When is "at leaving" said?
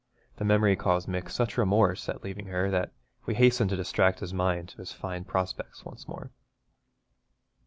2.09-2.47